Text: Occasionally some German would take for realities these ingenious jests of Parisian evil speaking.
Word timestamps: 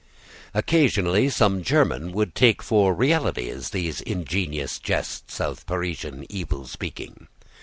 Occasionally 0.55 1.29
some 1.29 1.61
German 1.61 2.11
would 2.13 2.33
take 2.33 2.63
for 2.63 2.91
realities 2.91 3.69
these 3.69 4.01
ingenious 4.01 4.79
jests 4.79 5.39
of 5.39 5.63
Parisian 5.67 6.25
evil 6.27 6.65
speaking. 6.65 7.27